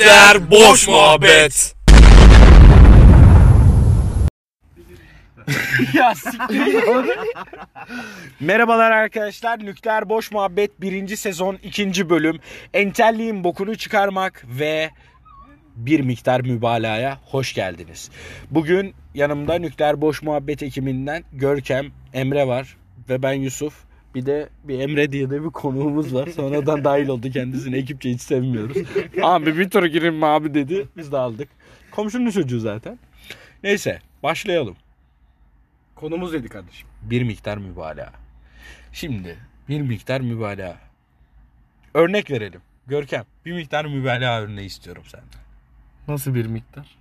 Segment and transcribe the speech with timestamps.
[0.00, 1.76] Nükleer boş muhabbet.
[5.94, 6.14] ya
[8.40, 9.58] Merhabalar arkadaşlar.
[9.58, 11.16] Nükleer Boş Muhabbet 1.
[11.16, 12.10] sezon 2.
[12.10, 12.38] bölüm.
[12.74, 14.90] Entelliğin bokunu çıkarmak ve
[15.76, 18.10] bir miktar mübalağaya hoş geldiniz.
[18.50, 22.76] Bugün yanımda Nükleer Boş Muhabbet ekibinden Görkem, Emre var
[23.08, 23.89] ve ben Yusuf.
[24.14, 26.26] Bir de bir Emre diye de bir konuğumuz var.
[26.26, 27.76] Sonradan dahil oldu kendisini.
[27.76, 28.76] Ekipçe hiç sevmiyoruz.
[29.22, 30.88] abi bir tur girin mi abi dedi.
[30.96, 31.48] Biz de aldık.
[31.90, 32.98] Komşunun çocuğu zaten.
[33.62, 34.76] Neyse başlayalım.
[35.94, 36.88] Konumuz neydi kardeşim?
[37.02, 38.12] Bir miktar mübalağa.
[38.92, 39.36] Şimdi
[39.68, 40.76] bir miktar mübalağa.
[41.94, 42.60] Örnek verelim.
[42.86, 45.40] Görkem bir miktar mübalağa örneği istiyorum senden.
[46.08, 46.96] Nasıl bir miktar?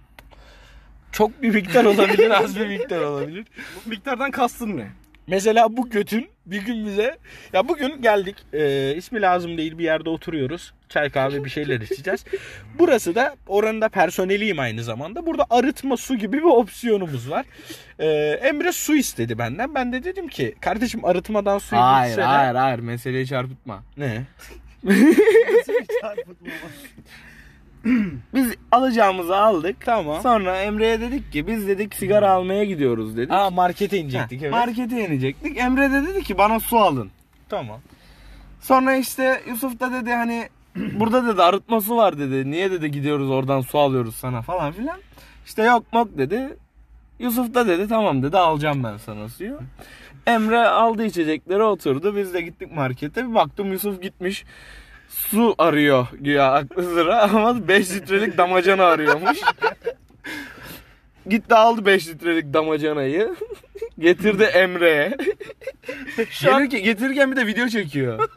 [1.11, 3.45] Çok bir miktar olabilir, az bir miktar olabilir.
[3.85, 4.91] Bu miktardan kastın ne?
[5.29, 7.17] Mesela bu götün bir gün bize
[7.53, 10.73] ya bugün geldik e, ismi lazım değil bir yerde oturuyoruz.
[10.89, 12.25] Çay kahve bir şeyler içeceğiz.
[12.79, 15.25] Burası da oranın da personeliyim aynı zamanda.
[15.25, 17.45] Burada arıtma su gibi bir opsiyonumuz var.
[17.99, 18.07] E,
[18.43, 19.75] Emre su istedi benden.
[19.75, 22.25] Ben de dedim ki kardeşim arıtmadan suyu Hayır içsene.
[22.25, 23.83] hayır hayır meseleyi çarpıtma.
[23.97, 24.23] Ne?
[28.33, 29.75] Biz alacağımızı aldık.
[29.85, 30.21] Tamam.
[30.21, 33.31] Sonra Emre'ye dedik ki biz dedik sigara almaya gidiyoruz dedik.
[33.31, 34.51] Aa markete inecektik Heh, evet.
[34.53, 35.57] Markete inecektik.
[35.57, 37.09] Emre de dedi ki bana su alın.
[37.49, 37.79] tamam.
[38.61, 42.51] Sonra işte Yusuf da dedi hani burada dedi arıtma su var dedi.
[42.51, 44.97] Niye dedi gidiyoruz oradan su alıyoruz sana falan filan.
[45.45, 46.57] İşte yok mok dedi.
[47.19, 49.59] Yusuf da dedi tamam dedi alacağım ben sana suyu.
[50.27, 52.15] Emre aldı içecekleri oturdu.
[52.15, 53.29] Biz de gittik markete.
[53.29, 54.45] Bir baktım Yusuf gitmiş.
[55.09, 59.39] Su arıyor güya aklı sıra ama 5 litrelik damacana arıyormuş.
[61.29, 63.35] Gitti aldı 5 litrelik damacanayı.
[63.99, 65.17] Getirdi Emre'ye.
[66.17, 68.29] Gelirken, getirirken bir de video çekiyor.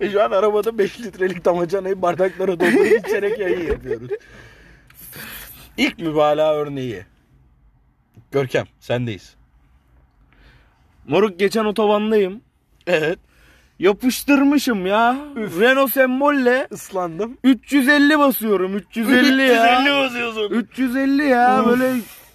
[0.00, 4.10] E şu an arabada 5 litrelik damacanayı bardaklara doldurup içerek yayın yapıyoruz.
[5.76, 7.04] İlk mübalağa örneği.
[8.32, 9.34] Görkem sendeyiz.
[11.06, 12.40] Moruk geçen otobandayım.
[12.86, 13.18] Evet.
[13.82, 15.16] Yapıştırmışım ya.
[15.36, 17.38] Renault sembolle Islandım.
[17.44, 18.76] 350 basıyorum.
[18.76, 19.80] 350 ya.
[19.82, 20.50] 350 basıyorsun.
[20.50, 21.92] 350 ya böyle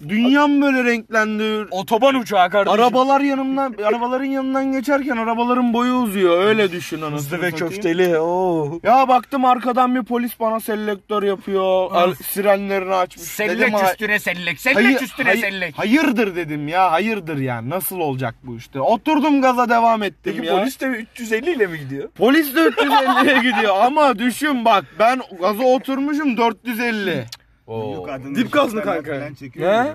[0.08, 1.66] dünyam böyle renklendi.
[1.70, 2.80] Otoban uçağı kardeşim.
[2.80, 6.44] Arabalar yanımdan arabaların yanından geçerken arabaların boyu uzuyor.
[6.44, 7.72] Öyle düşün anasını Hızlı ve satayım.
[7.74, 8.18] köfteli.
[8.18, 8.80] Oo.
[8.82, 11.92] Ya baktım arkadan bir polis bana selektör yapıyor.
[11.92, 13.24] Al- sirenlerini açmış.
[13.38, 14.58] Dedim, ha- üstüne sellek.
[14.76, 15.42] Hayır- hayır-
[15.76, 18.80] Hayırdır dedim ya hayırdır yani nasıl olacak bu işte.
[18.80, 20.58] Oturdum gaza devam ettim Peki ya.
[20.58, 22.08] polis de 350 ile mi gidiyor?
[22.10, 27.24] Polis de 350'ye gidiyor ama düşün bak ben gaza oturmuşum 450.
[27.68, 28.08] Oo.
[28.34, 29.14] Dip gaz mı kanka?
[29.14, 29.20] Mu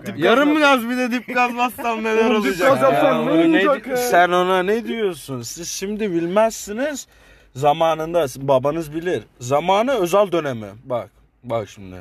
[0.05, 0.13] kanka?
[0.17, 2.53] Yarım gaz bir de dip gaz bassam neler olacak?
[2.53, 3.99] dip yapsan ne olacak?
[3.99, 5.41] Sen ona ne diyorsun?
[5.41, 7.07] Siz şimdi bilmezsiniz.
[7.55, 9.23] Zamanında babanız bilir.
[9.39, 10.67] Zamanı özel dönemi.
[10.85, 11.09] Bak.
[11.43, 11.95] Bak şimdi.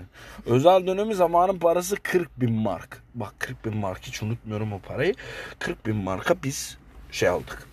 [0.47, 3.03] Özel dönemi zamanın parası 40 bin mark.
[3.15, 5.15] Bak 40 bin mark hiç unutmuyorum o parayı.
[5.59, 6.79] 40 bin marka biz
[7.11, 7.69] şey aldık.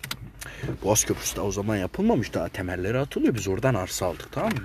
[0.84, 3.34] Boğaz Köprüsü de o zaman yapılmamış daha temelleri atılıyor.
[3.34, 4.58] Biz oradan arsa aldık tamam mı?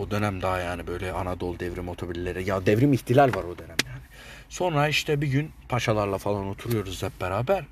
[0.00, 2.48] O dönem daha yani böyle Anadolu devrim otobilleri.
[2.48, 4.00] Ya devrim ihtilal var o dönem yani.
[4.48, 7.64] Sonra işte bir gün paşalarla falan oturuyoruz hep beraber.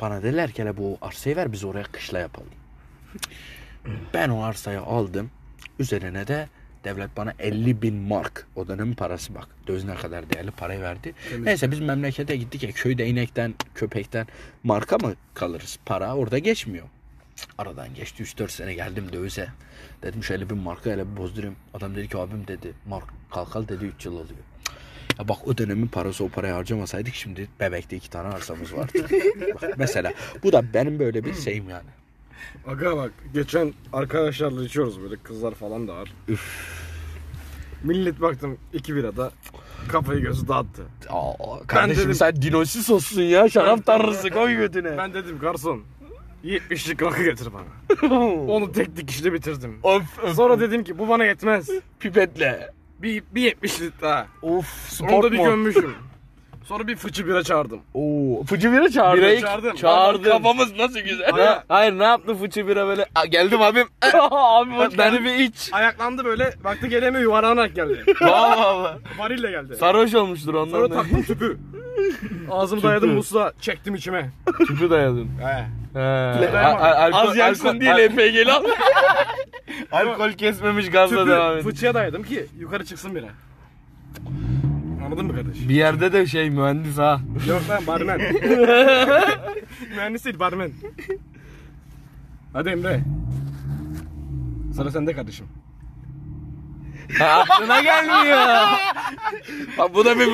[0.00, 2.50] Bana dediler ki hele bu arsayı ver biz oraya kışla yapalım.
[4.14, 5.30] Ben o arsayı aldım.
[5.78, 6.48] Üzerine de
[6.84, 8.46] devlet bana 50 bin mark.
[8.56, 9.48] O dönemin parası bak.
[9.66, 11.14] Döviz ne kadar değerli parayı verdi.
[11.38, 14.26] Neyse biz memlekete gittik ya köyde inekten köpekten
[14.62, 15.78] marka mı kalırız?
[15.86, 16.86] Para orada geçmiyor.
[17.58, 19.48] Aradan geçti 3-4 sene geldim dövize.
[20.02, 21.56] Dedim 50 bin marka hele bir bozdurayım.
[21.74, 24.40] Adam dedi ki abim dedi mark kalkal dedi 3 yıl oluyor.
[25.18, 28.92] Ya bak o dönemin parası o parayı harcamasaydık şimdi bebekte iki tane arsamız vardı.
[29.54, 30.12] bak, mesela
[30.42, 31.88] bu da benim böyle bir şeyim yani.
[32.66, 36.12] Aga bak geçen arkadaşlarla içiyoruz böyle kızlar falan da var.
[37.84, 39.30] Millet baktım iki birada
[39.88, 40.82] kafayı gözü dağıttı.
[41.08, 44.98] Aa, kardeşim dedim- sen dinosis olsun ya şarap tanrısı koy götüne.
[44.98, 45.82] Ben dedim garson
[46.44, 48.10] 70'lik rakı getir bana.
[48.48, 49.78] Onu tek dikişle bitirdim.
[49.82, 51.68] Of of Sonra dedim ki bu bana yetmez.
[52.00, 52.70] pipetle.
[52.98, 54.26] Bir, bir 70'lik daha.
[54.42, 55.94] Of sport da bir gömmüşüm.
[56.64, 57.80] Sonra bir fıçı bira çağırdım.
[57.94, 59.22] Oo, fıcı bira çağırdın.
[59.22, 59.76] Birayı çağırdım.
[59.76, 60.22] Çağırdım.
[60.22, 61.30] Kafamız nasıl güzel.
[61.30, 61.58] Hayır.
[61.68, 63.06] Hayır ne yaptı fıçı bira böyle?
[63.14, 63.86] Aa, geldim abim.
[64.30, 65.68] Abi hoş Beni bir iç.
[65.72, 68.04] Ayaklandı böyle baktı gelemiyor yuvarlanarak geldi.
[68.20, 68.98] Valla valla.
[69.18, 69.76] Varille geldi.
[69.76, 70.70] Sarhoş olmuştur ondan.
[70.70, 70.94] Sonra da.
[70.94, 71.58] taktım tüpü.
[72.50, 74.30] Ağzımı dayadım musluğa çektim içime.
[74.66, 75.28] Tüpü dayadın.
[75.40, 75.64] He.
[75.92, 76.00] He.
[76.58, 78.64] A- a- alkol- Az yaksın diye al- LPG'li al.
[79.92, 81.70] Alkol kesmemiş gazla devam Tüpü edin.
[81.70, 83.26] fıçıya dayadım ki yukarı çıksın bira.
[85.06, 85.68] Anladın mı kardeş?
[85.68, 87.20] Bir yerde de şey mühendis ha.
[87.48, 88.20] Yok lan barmen.
[89.96, 90.70] Mühendis değil barmen.
[92.52, 93.00] Hadi Emre.
[94.76, 95.46] Sıra sende kardeşim.
[97.20, 98.38] Aklına gelmiyor.
[99.78, 100.28] Bak bu da bir.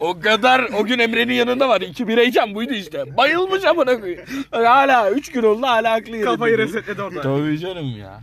[0.00, 1.80] O kadar o gün Emre'nin yanında var.
[1.80, 3.16] İki bireyken buydu işte.
[3.16, 4.24] Bayılmış amına koyayım.
[4.50, 6.24] Hala üç gün oldu hala aklı yerinde.
[6.24, 6.68] Kafayı değil.
[6.68, 7.20] resetledi orada.
[7.20, 8.20] Tabii canım ya.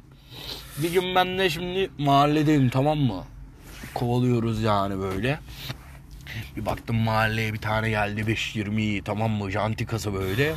[0.77, 3.23] Bir gün ben de şimdi mahalledeyim tamam mı?
[3.93, 5.39] Kovalıyoruz yani böyle.
[6.57, 9.51] Bir baktım mahalleye bir tane geldi 5.20 tamam mı?
[9.51, 10.53] Jantikası böyle.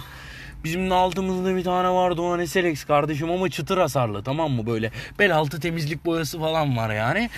[0.65, 4.91] Bizim de altımızda bir tane var Doğan Selex kardeşim ama çıtır hasarlı tamam mı böyle
[5.19, 7.31] bel altı temizlik boyası falan var yani.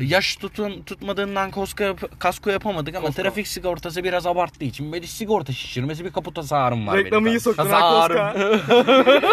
[0.00, 5.52] Yaş tutun, tutmadığından kasko, yap- kasko yapamadık ama trafik sigortası biraz abarttığı için böyle sigorta
[5.52, 6.98] şişirmesi bir kaputa hasarım var.
[6.98, 7.36] Reklamı benim.
[7.36, 8.32] iyi soktun ha Hasarım.
[8.68, 9.20] Koska.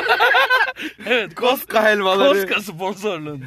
[1.06, 2.48] Evet Koska helvaları.
[2.48, 3.46] Koska sponsorluğunda.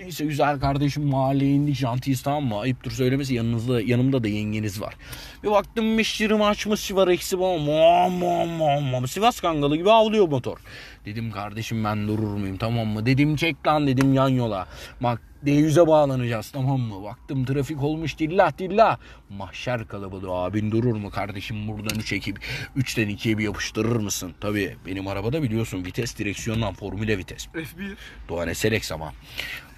[0.00, 2.58] Neyse güzel kardeşim mahalleye indik jantiyiz tamam mı?
[2.58, 4.94] Ayıptır söylemesi yanınızda, yanımda da yengeniz var.
[5.42, 7.58] Bir baktım mişirimi açmış var eksi bana.
[7.58, 9.08] Muam muam muam muam.
[9.08, 10.58] Sivas kangalı gibi avlıyor motor.
[11.04, 13.06] Dedim kardeşim ben durur muyum tamam mı?
[13.06, 14.66] Dedim çek lan dedim yan yola.
[15.00, 17.04] Bak D100'e bağlanacağız tamam mı?
[17.04, 18.98] Baktım trafik olmuş dillah dillah.
[19.30, 22.38] Mahşer kalabalığı abin durur mu kardeşim buradan 3 ekip
[22.76, 24.34] 3'ten 2'ye bir yapıştırır mısın?
[24.40, 27.46] Tabii benim arabada biliyorsun vites direksiyondan formüle vites.
[27.46, 27.94] F1.
[28.28, 29.12] Doğan SLX ama.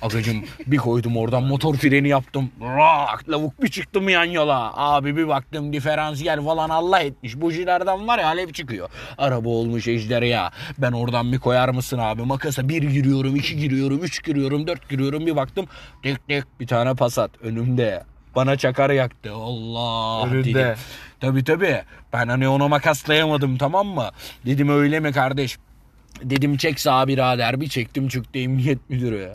[0.02, 2.50] Agacım bir koydum oradan motor freni yaptım.
[2.60, 4.72] Rak lavuk bir çıktım yan yola.
[4.76, 7.40] Abi bir baktım diferansiyel falan Allah etmiş.
[7.40, 8.88] Bujilerden var ya alev çıkıyor.
[9.18, 10.50] Araba olmuş ejderha.
[10.78, 12.22] Ben oradan bir koyar mısın abi?
[12.22, 15.26] Makasa bir giriyorum, iki giriyorum, üç giriyorum, dört giriyorum.
[15.26, 15.66] Bir baktım
[16.02, 18.02] tek tek bir tane pasat önümde.
[18.34, 19.32] Bana çakar yaktı.
[19.34, 20.54] Allah Önünde.
[20.54, 20.74] dedim.
[21.20, 21.82] Tabii tabii.
[22.12, 24.08] Ben hani ona makaslayamadım tamam mı?
[24.46, 25.58] Dedim öyle mi kardeş?
[26.22, 29.32] Dedim çek sağ birader bir çektim çıktı emniyet müdürü.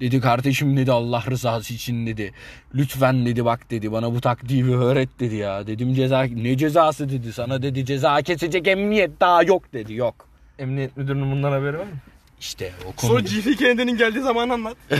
[0.00, 2.32] Dedi kardeşim dedi Allah rızası için dedi.
[2.74, 5.66] Lütfen dedi bak dedi bana bu taktiği bir öğret dedi ya.
[5.66, 10.28] Dedim ceza ne cezası dedi sana dedi ceza kesecek emniyet daha yok dedi yok.
[10.58, 11.90] Emniyet müdürünün bundan haberi var mı?
[12.40, 13.10] İşte o konu.
[13.10, 14.76] Sonra GF Kennedy'nin geldiği zaman anlat.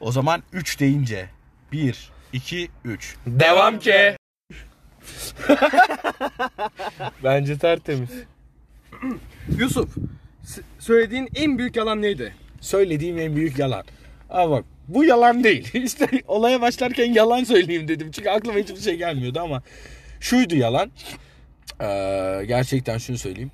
[0.00, 1.28] O zaman 3 deyince
[1.72, 3.16] 1 2 3.
[3.26, 4.16] Devam ki.
[7.24, 8.10] Bence tertemiz.
[9.58, 9.94] Yusuf.
[10.44, 12.34] s- Söylediğin en büyük yalan neydi?
[12.60, 13.84] Söylediğim en büyük yalan.
[14.30, 15.70] Ama bak bu yalan değil.
[15.84, 18.10] İşte olaya başlarken yalan söyleyeyim dedim.
[18.10, 19.62] Çünkü aklıma hiçbir şey gelmiyordu ama
[20.20, 20.90] şuydu yalan.
[21.80, 23.50] Ee, gerçekten şunu söyleyeyim.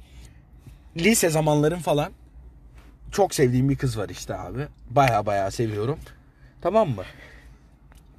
[0.96, 2.12] Lise zamanlarım falan
[3.12, 4.66] çok sevdiğim bir kız var işte abi.
[4.90, 5.98] Baya baya seviyorum.
[6.62, 7.02] Tamam mı?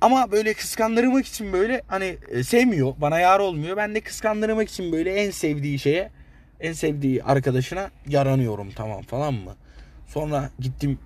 [0.02, 2.94] Ama böyle kıskandırmak için böyle hani e, sevmiyor.
[2.98, 3.78] Bana yar olmuyor.
[3.78, 6.12] Ben de kıskandırmak için böyle en sevdiği şeye
[6.60, 9.56] en sevdiği arkadaşına yaranıyorum tamam falan mı?
[10.08, 11.00] Sonra gittim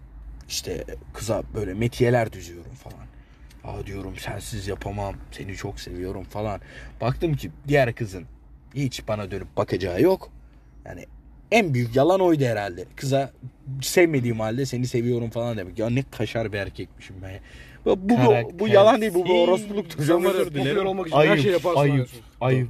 [0.47, 0.83] işte
[1.13, 3.05] kıza böyle metiyeler düzüyorum falan.
[3.63, 5.15] Aa diyorum sensiz yapamam.
[5.31, 6.61] Seni çok seviyorum falan.
[7.01, 8.25] Baktım ki diğer kızın
[8.75, 10.29] hiç bana dönüp bakacağı yok.
[10.85, 11.05] Yani
[11.51, 12.85] en büyük yalan oydu herhalde.
[12.95, 13.31] Kıza
[13.81, 15.79] sevmediğim halde seni seviyorum falan demek.
[15.79, 17.29] Ya ne kaşar bir erkekmişim ben.
[17.29, 17.39] ya.
[17.85, 19.97] Bu, bu, bu, bu yalan değil bu bir orospuluktur.
[20.03, 20.23] Dilerim.
[20.23, 21.79] popüler olmak için her şeyi yaparsın.
[21.79, 22.09] ayıp,
[22.41, 22.69] Ayıp.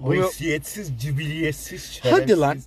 [0.00, 0.24] ayıp.
[0.24, 2.58] Haysiyetsiz, cibiliyetsiz, Hadi lan.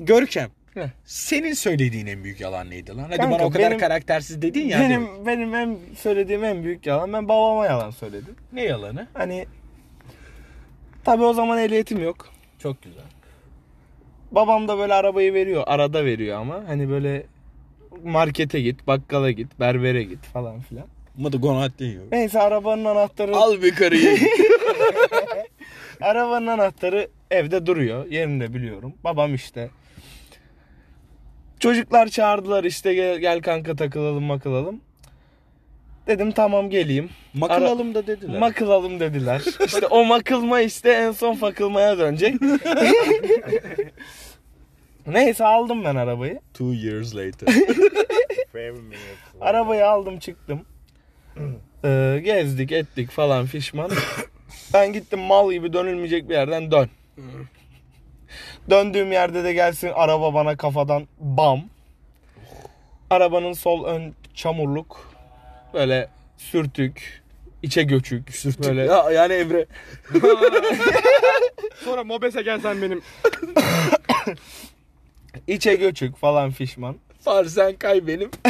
[0.00, 0.50] Görkem.
[0.74, 0.88] Heh.
[1.04, 3.02] Senin söylediğin en büyük yalan neydi lan?
[3.02, 4.80] Hadi Kanka, bana o kadar benim- karaktersiz dedin ya.
[4.80, 8.34] Benim benim en söylediğim en büyük yalan ben babama yalan söyledim.
[8.52, 9.06] Ne yalanı?
[9.14, 9.46] Hani
[11.04, 12.28] tabi o zaman ehliyetim yok.
[12.58, 13.02] Çok güzel.
[14.32, 15.64] Babam da böyle arabayı veriyor.
[15.66, 17.26] Arada veriyor ama hani böyle
[18.04, 20.86] markete git, bakkala git, berbere git falan filan.
[21.16, 21.98] Mıdı gonat değil.
[22.12, 24.18] Neyse arabanın anahtarı Al bir karıyı.
[26.00, 28.06] arabanın anahtarı evde duruyor.
[28.06, 28.94] Yerinde biliyorum.
[29.04, 29.70] Babam işte
[31.60, 34.80] Çocuklar çağırdılar işte gel, gel kanka takılalım makılalım.
[36.06, 37.10] Dedim tamam geleyim.
[37.34, 38.38] Makılalım da dediler.
[38.38, 39.42] Makılalım dediler.
[39.64, 42.34] İşte o makılma işte en son fakılmaya dönecek.
[45.06, 46.40] Neyse aldım ben arabayı.
[46.54, 47.54] Two years later.
[49.40, 50.60] Arabayı aldım çıktım.
[51.84, 53.90] Ee, gezdik ettik falan fişman.
[54.74, 56.90] ben gittim mal gibi dönülmeyecek bir yerden dön.
[58.70, 61.60] Döndüğüm yerde de gelsin araba bana kafadan bam.
[63.10, 65.15] Arabanın sol ön çamurluk.
[65.76, 67.22] Böyle sürtük.
[67.62, 68.28] içe göçük.
[68.64, 69.66] Böyle ya, yani Emre.
[71.84, 73.02] Sonra Mobese gelsen benim.
[75.46, 76.96] içe göçük falan fişman.
[77.20, 78.30] Far sen kay benim.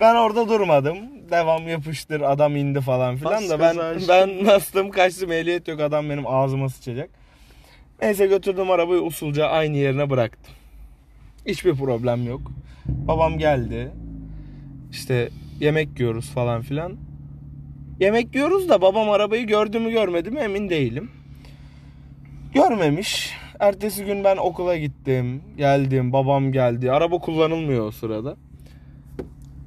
[0.00, 0.96] Ben orada durmadım.
[1.30, 4.08] Devam yapıştır adam indi falan filan da ben kazanç.
[4.08, 7.10] ben bastım kaçtım ehliyet yok adam benim ağzıma sıçacak.
[8.02, 10.54] Neyse götürdüm arabayı usulca aynı yerine bıraktım.
[11.46, 12.40] Hiçbir problem yok.
[12.86, 13.90] Babam geldi.
[14.90, 15.28] İşte
[15.60, 16.96] yemek yiyoruz falan filan.
[18.00, 21.10] Yemek yiyoruz da babam arabayı gördü mü görmedi mi emin değilim.
[22.54, 23.32] Görmemiş.
[23.60, 25.42] Ertesi gün ben okula gittim.
[25.56, 26.12] Geldim.
[26.12, 26.92] Babam geldi.
[26.92, 28.36] Araba kullanılmıyor o sırada.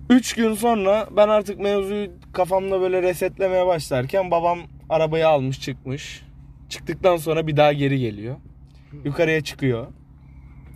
[0.10, 4.60] Üç gün sonra ben artık mevzuyu kafamda böyle resetlemeye başlarken babam
[4.90, 6.24] arabayı almış çıkmış.
[6.70, 8.36] Çıktıktan sonra bir daha geri geliyor.
[9.06, 9.88] Yukarıya çıkıyor.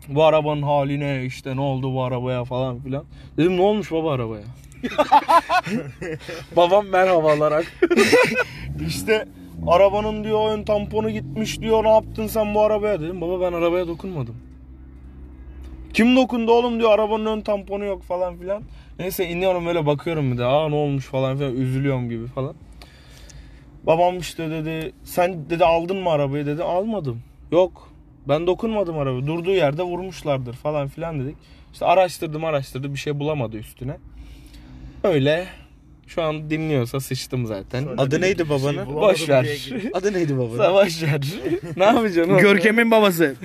[0.09, 3.03] Bu arabanın haline işte ne oldu bu arabaya falan filan.
[3.38, 4.43] Dedim ne olmuş baba arabaya?
[6.55, 7.65] Babam merhabalar.
[8.88, 9.27] işte
[9.67, 13.21] arabanın diyor ön tamponu gitmiş diyor ne yaptın sen bu arabaya dedim.
[13.21, 14.35] Baba ben arabaya dokunmadım.
[15.93, 18.63] Kim dokundu oğlum diyor arabanın ön tamponu yok falan filan.
[19.00, 22.55] Neyse iniyorum böyle bakıyorum bir de aa ne olmuş falan filan üzülüyorum gibi falan.
[23.83, 27.21] Babam işte dedi sen dedi aldın mı arabayı dedi almadım.
[27.51, 27.95] Yok
[28.27, 31.36] ben dokunmadım araba durduğu yerde vurmuşlardır falan filan dedik.
[31.74, 33.98] İşte araştırdım araştırdım bir şey bulamadı üstüne.
[35.03, 35.48] Öyle
[36.07, 37.88] şu an dinliyorsa sıçtım zaten.
[37.97, 38.95] Adı neydi babanın?
[38.95, 39.69] Boş ver.
[39.93, 40.57] Adı neydi babanın?
[40.57, 41.21] Savaş ver.
[41.77, 42.41] ne yapacaksın oğlum?
[42.41, 43.35] Görkem'in babası.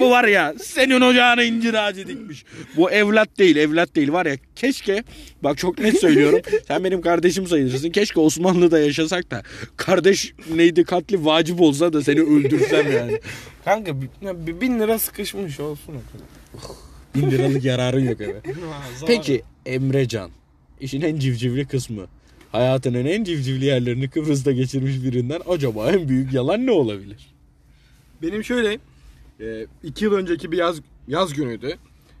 [0.00, 2.44] Bu var ya senin ocağına incir ağacı dikmiş.
[2.76, 5.04] Bu evlat değil evlat değil var ya keşke
[5.42, 7.90] bak çok net söylüyorum sen benim kardeşim sayılırsın.
[7.90, 9.42] Keşke Osmanlı'da yaşasak da
[9.76, 13.20] kardeş neydi katli vacip olsa da seni öldürsem yani.
[13.64, 13.92] Kanka
[14.60, 16.26] bin lira sıkışmış olsun o kadar.
[17.14, 18.40] Bin liralık yararın yok eve.
[19.06, 20.30] Peki Emrecan
[20.80, 22.06] işin en civcivli kısmı.
[22.52, 27.26] Hayatının en civcivli yerlerini Kıbrıs'ta geçirmiş birinden acaba en büyük yalan ne olabilir?
[28.22, 28.78] Benim şöyle
[29.40, 31.76] e, iki yıl önceki bir yaz yaz günüydü.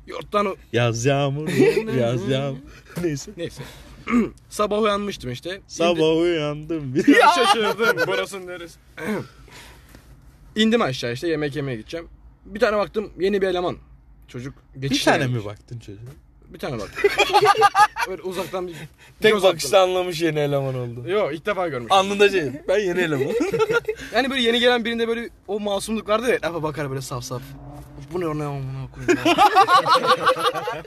[0.06, 1.48] Yurttan o- Yaz yağmur,
[1.98, 2.58] yaz yağmur.
[3.02, 3.30] Neyse.
[3.36, 3.62] neyse.
[4.48, 5.60] Sabah uyanmıştım işte.
[5.66, 6.94] Sabah uyandım.
[6.94, 7.04] Bir...
[7.04, 8.04] İndi- Şaşırdım.
[8.06, 8.78] Burası neresi?
[10.56, 12.06] İndim aşağı işte yemek yemeye gideceğim.
[12.44, 13.76] Bir tane baktım yeni bir eleman.
[14.28, 16.04] Çocuk Bir geçişten tane mi baktın çocuğa?
[16.54, 17.10] Bir tane baktım.
[18.08, 18.74] Böyle uzaktan bir
[19.22, 21.00] Tek göz bakışta anlamış yeni eleman oldu.
[21.00, 21.08] attım.
[21.10, 21.92] Yok ilk defa görmüş.
[21.92, 22.42] Alnında şey.
[22.68, 23.26] Ben yeni eleman.
[24.14, 26.38] Yani böyle yeni gelen birinde böyle o masumluk vardı ya.
[26.44, 27.42] Lafa bakar böyle saf saf.
[28.12, 29.18] Bu ne ne amına koyayım.
[29.26, 29.34] ya?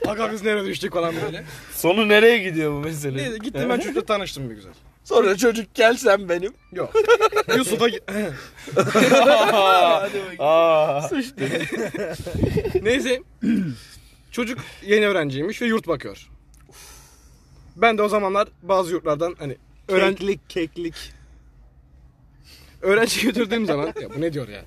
[0.12, 1.44] Aga biz nereye düştük falan böyle.
[1.76, 3.18] Sonu nereye gidiyor bu mesele?
[3.18, 4.72] Neyse gittim ben çocukla tanıştım bir güzel.
[5.04, 6.54] Sonra çocuk gel sen benim.
[6.74, 6.94] Yok.
[7.58, 8.32] Yusuf'a gi-
[10.40, 11.10] Aa.
[12.82, 13.22] Neyse.
[14.34, 16.30] Çocuk yeni öğrenciymiş ve yurt bakıyor.
[17.76, 20.96] Ben de o zamanlar bazı yurtlardan hani öğrenci, Keklik keklik.
[22.82, 24.66] öğrenci götürdüğüm zaman ya bu ne diyor ya?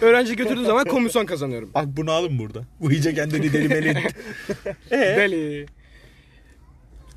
[0.00, 1.70] Öğrenci götürdüğüm zaman komisyon kazanıyorum.
[1.74, 2.62] Bak bunu alın burada.
[2.80, 4.14] Bu iyice kendini deli meli etti.
[4.90, 5.66] Deli.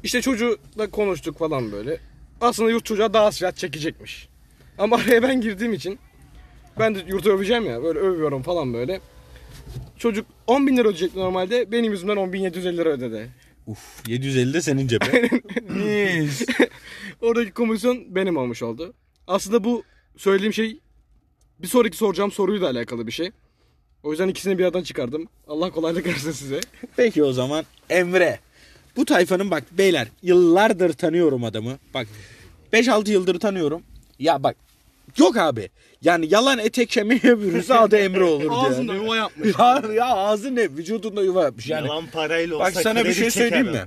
[0.03, 1.97] İşte çocukla konuştuk falan böyle.
[2.41, 4.29] Aslında yurt çocuğa daha sıcak çekecekmiş.
[4.77, 5.99] Ama araya ben girdiğim için
[6.79, 9.01] ben de yurtu öveceğim ya böyle övüyorum falan böyle.
[9.97, 13.29] Çocuk 10 bin lira ödeyecek normalde benim yüzümden 10 bin 750 lira ödedi.
[13.67, 15.29] Uf 750 de senin cebe.
[15.69, 16.45] Mis.
[17.21, 18.93] Oradaki komisyon benim olmuş oldu.
[19.27, 19.83] Aslında bu
[20.17, 20.79] söylediğim şey
[21.59, 23.31] bir sonraki soracağım soruyla alakalı bir şey.
[24.03, 25.27] O yüzden ikisini bir aradan çıkardım.
[25.47, 26.59] Allah kolaylık versin size.
[26.97, 28.39] Peki o zaman Emre.
[28.95, 31.77] Bu tayfanın bak beyler yıllardır tanıyorum adamı.
[31.93, 32.07] Bak
[32.73, 33.83] 5-6 yıldır tanıyorum.
[34.19, 34.55] Ya bak
[35.17, 35.69] yok abi.
[36.05, 39.03] Yani yalan etek kemiğe bürüse adı Emre olur Ağzında yani.
[39.03, 39.55] yuva yapmış.
[39.59, 40.61] Ya, ya ağzı ne?
[40.63, 41.69] Vücudunda yuva yapmış.
[41.69, 43.81] Yani Yalan parayla olsa Bak sana bir kredi şey söyleyeyim mi?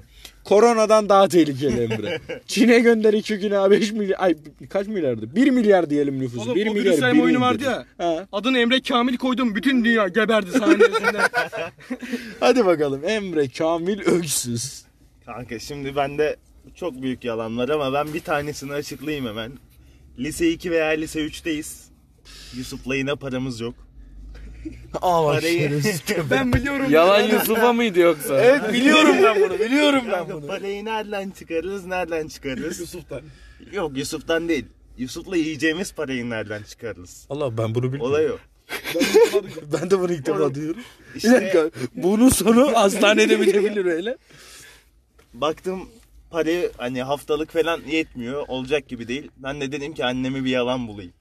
[0.44, 2.20] Koronadan daha tehlikeli Emre.
[2.46, 4.36] Çin'e gönder iki güne 5 milyar ay
[4.70, 5.36] kaç milyardı?
[5.36, 6.42] 1 milyar diyelim nüfusu.
[6.42, 7.14] Oğlum, 1 o milyar.
[7.14, 7.70] biri oyunu vardı indirdi.
[7.70, 8.06] ya.
[8.06, 8.26] Ha.
[8.32, 9.54] Adını Emre Kamil koydum.
[9.54, 11.20] Bütün dünya geberdi sayesinde.
[12.40, 14.82] Hadi bakalım Emre Kamil Öksüz.
[15.26, 16.36] Kanka şimdi bende
[16.74, 19.52] çok büyük yalan var ama ben bir tanesini açıklayayım hemen.
[20.18, 21.88] Lise 2 veya lise 3'teyiz.
[22.56, 23.74] Yusuf'la yine paramız yok.
[25.02, 25.82] Aa bak Parayı-
[26.30, 26.86] ben biliyorum.
[26.90, 28.40] Yalan Yusuf'a mıydı yoksa?
[28.44, 30.46] Evet biliyorum ben bunu biliyorum ben bunu.
[30.46, 32.80] parayı nereden çıkarırız, nereden çıkarırız?
[32.80, 33.20] Yusuf'tan.
[33.72, 34.64] yok Yusuf'tan değil.
[34.98, 37.26] Yusuf'la yiyeceğimiz parayı nereden çıkarırız?
[37.30, 38.06] Allah ben bunu bilmiyorum.
[38.12, 38.36] Olay o.
[39.72, 40.82] Ben de bunu ilk defa duyuyorum.
[41.14, 44.16] Bir İşte dakika bunun sonu hastanede bitebilir öyle.
[45.34, 45.88] baktım
[46.30, 48.44] parayı hani haftalık falan yetmiyor.
[48.48, 49.30] Olacak gibi değil.
[49.36, 51.12] Ben de dedim ki anneme bir yalan bulayım.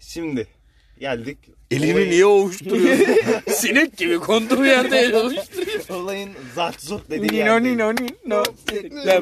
[0.00, 0.46] Şimdi
[1.00, 1.38] geldik.
[1.70, 3.06] Elini Olayın- niye ovuşturuyorsun?
[3.52, 5.88] Sinek gibi konduğu yerde el ovuşturuyor.
[6.02, 7.78] Olayın zart zurt dediği Nino yerdeyim.
[7.78, 8.44] nino nino.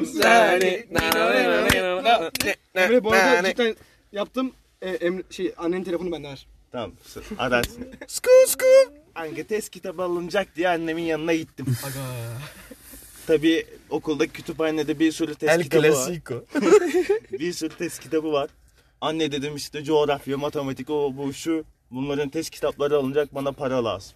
[0.05, 0.85] Seni.
[2.75, 3.75] Emre bu arada cidden
[4.11, 4.51] yaptım.
[4.81, 6.47] E, Emre, şey annenin telefonu bende var.
[6.71, 6.91] Tamam
[7.37, 7.87] ararsın.
[8.07, 8.65] Sku sku.
[9.13, 11.65] Kanka test kitabı alınacak diye annemin yanına gittim.
[13.27, 15.87] Tabii okuldaki kütüphanede bir sürü test El kitabı var.
[15.87, 16.45] Clasico.
[17.39, 18.49] Bir sürü test kitabı var.
[19.01, 21.63] Anne dedim işte coğrafya, matematik, o bu şu.
[21.91, 24.11] Bunların test kitapları alınacak bana para lazım.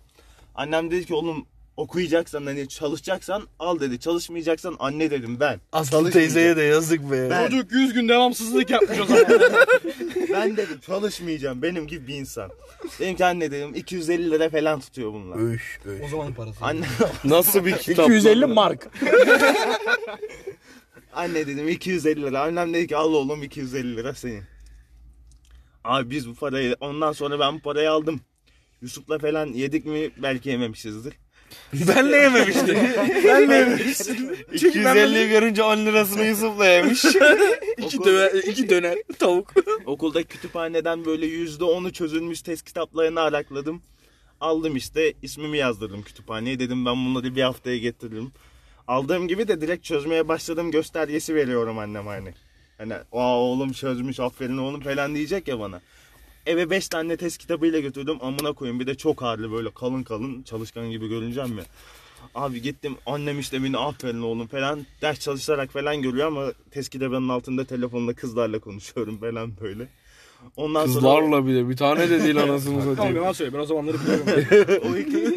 [0.56, 1.46] Annem dedi ki oğlum
[1.78, 4.00] okuyacaksan hani çalışacaksan al dedi.
[4.00, 5.60] Çalışmayacaksan anne dedim ben.
[5.72, 7.30] Aslı teyzeye de yazık be.
[7.30, 9.26] Ben- Çocuk 100 gün devamsızlık yapmış o zaman.
[10.34, 12.52] Ben dedim çalışmayacağım benim gibi bir insan.
[13.00, 15.54] Dedim ki anne dedim 250 lira falan tutuyor bunlar.
[15.54, 16.02] Öş, öş.
[16.06, 16.66] o zaman parası.
[16.66, 16.86] Anne,
[17.24, 18.06] Nasıl bir kitap?
[18.10, 18.88] 250 mark.
[21.14, 22.42] anne dedim 250 lira.
[22.42, 24.44] Annem dedi ki al oğlum 250 lira senin.
[25.84, 28.22] Abi biz bu parayı ondan sonra ben bu parayı aldım.
[28.82, 31.14] Yusuf'la falan yedik mi belki yememişizdir.
[31.74, 32.78] Ben ne yememiştim?
[33.26, 34.34] ben ne yememiştim?
[34.54, 37.06] 250'yi görünce 10 lirasını Yusuf'la yemiş.
[37.78, 39.54] iki, döner, iki döner tavuk.
[39.86, 43.82] Okulda kütüphaneden böyle %10'u çözülmüş test kitaplarını arakladım.
[44.42, 46.60] Aldım işte ismimi yazdırdım kütüphaneye.
[46.60, 48.32] Dedim ben bunları bir haftaya getiririm.
[48.88, 52.34] Aldığım gibi de direkt çözmeye başladım göstergesi veriyorum annem hani.
[52.82, 55.82] Hani oğlum çözmüş aferin oğlum falan diyecek ya bana.
[56.46, 60.44] Eve 5 tane test kitabıyla götürdüm amına koyayım bir de çok ağırlı böyle kalın kalın
[60.44, 61.64] çalışkan gibi görüneceğim ya.
[62.36, 67.30] Abi gittim annem işte beni aferin oğlum falan ders çalışarak falan görüyor ama test kitabının
[67.30, 69.88] altında telefonla kızlarla konuşuyorum falan böyle.
[70.58, 73.16] Ondan sonra Kızlarla bir de bir tane de değil anasını Tamam satayım.
[73.16, 74.84] yalan söyle ben o zamanları biliyorum.
[74.94, 75.36] o iki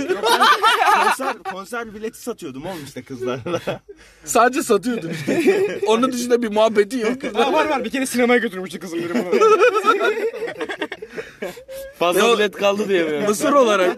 [0.95, 3.61] konser, konser bileti satıyordum oğlum işte kızlarla.
[4.25, 5.81] Sadece satıyordun işte.
[5.87, 7.25] Onun dışında bir muhabbeti yok.
[7.35, 9.13] Aa, var var bir kere sinemaya götürmüştü kızım biri.
[11.99, 13.27] Fazla bilet kaldı diye mi?
[13.29, 13.97] Mısır olarak.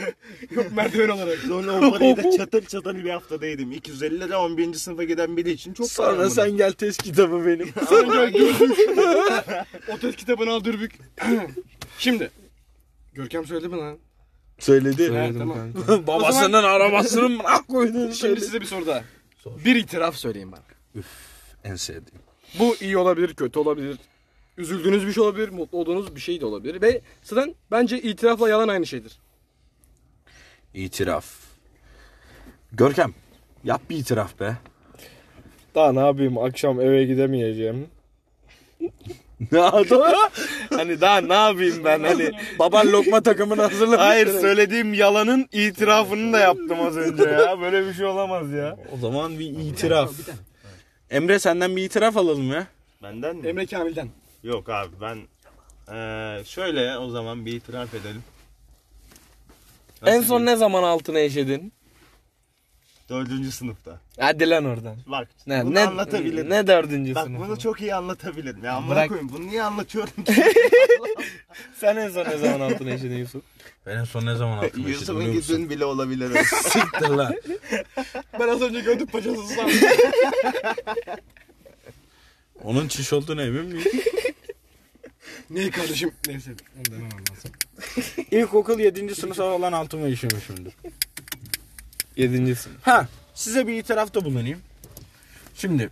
[0.50, 1.38] Yok merdiven olarak.
[1.38, 3.72] Sonra o parayı da çatır çatır bir haftada yedim.
[3.72, 4.74] 250 lira 11.
[4.74, 6.30] sınıfa giden biri için çok para Sonra bunu.
[6.30, 7.68] sen gel test kitabı benim.
[7.88, 8.78] Sonra dürbük.
[9.88, 10.98] o test kitabını al dürbük.
[11.98, 12.30] Şimdi.
[13.12, 13.98] Görkem söyledi mi lan?
[14.58, 15.02] Söyledi.
[15.02, 15.58] Evet, tamam.
[16.06, 19.04] Babasının arabasının bırak koyduğunu Şimdi size bir soru daha.
[19.64, 21.02] Bir itiraf söyleyeyim ben.
[21.64, 22.20] En sevdiğim.
[22.58, 23.96] Bu iyi olabilir, kötü olabilir.
[24.58, 26.82] Üzüldüğünüz bir şey olabilir, mutlu olduğunuz bir şey de olabilir.
[26.82, 29.18] Ve zaten bence itirafla yalan aynı şeydir.
[30.74, 31.26] İtiraf.
[32.72, 33.14] Görkem.
[33.64, 34.56] Yap bir itiraf be.
[35.74, 37.88] Daha ne yapayım akşam eve gidemeyeceğim.
[39.52, 40.04] Ne oldu?
[40.70, 42.30] Hani daha ne yapayım ben hani.
[42.58, 43.98] Baban lokma takımını hazırlamış.
[43.98, 47.60] Hayır söylediğim yalanın itirafını da yaptım az önce ya.
[47.60, 48.76] Böyle bir şey olamaz ya.
[48.94, 50.12] O zaman bir itiraf.
[51.10, 52.66] Emre senden bir itiraf alalım ya.
[53.02, 53.48] Benden mi?
[53.48, 54.08] Emre Kamil'den.
[54.42, 55.16] Yok abi ben
[55.92, 58.22] eee, şöyle o zaman bir itiraf edelim.
[60.06, 60.46] En son diyeyim?
[60.46, 61.72] ne zaman altına işedin?
[63.08, 64.00] Dördüncü sınıfta.
[64.20, 64.96] Hadi lan oradan.
[65.06, 66.50] Bak Ne, bunu ne, anlatabilirim.
[66.50, 67.44] ne dördüncü Bak sınıfı?
[67.44, 68.64] bunu çok iyi anlatabilirim.
[68.64, 69.08] Ya amına Bırak.
[69.08, 70.34] koyayım bunu niye anlatıyorum ki?
[71.80, 73.42] Sen en son ne zaman altına işedin Yusuf?
[73.86, 75.56] Ben en son ne zaman altıma işedim Yusuf'un biliyor musun?
[75.56, 76.30] gidin bile olabilir.
[76.44, 77.34] Siktir lan.
[78.40, 79.74] Ben az önce gördüm paçası sandım.
[82.64, 83.84] Onun çiş olduğuna emin miyim?
[85.50, 86.12] Neyi kardeşim?
[86.28, 86.50] Neyse.
[86.76, 87.50] Onu demem lazım.
[88.30, 89.14] İlkokul 7.
[89.14, 90.74] sınıfa olan altıma işemişimdir.
[92.16, 92.86] Yedinci sınıf.
[92.86, 94.60] Ha size bir itirafta bulunayım.
[95.54, 95.90] Şimdi